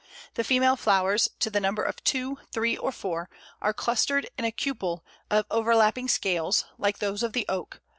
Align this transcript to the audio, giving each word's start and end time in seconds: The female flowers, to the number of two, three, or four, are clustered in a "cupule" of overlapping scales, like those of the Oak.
The 0.33 0.43
female 0.43 0.75
flowers, 0.77 1.29
to 1.41 1.51
the 1.51 1.59
number 1.59 1.83
of 1.83 2.03
two, 2.03 2.39
three, 2.51 2.75
or 2.75 2.91
four, 2.91 3.29
are 3.61 3.71
clustered 3.71 4.27
in 4.35 4.45
a 4.45 4.51
"cupule" 4.51 5.03
of 5.29 5.45
overlapping 5.51 6.07
scales, 6.07 6.65
like 6.79 6.97
those 6.97 7.21
of 7.21 7.33
the 7.33 7.45
Oak. 7.47 7.81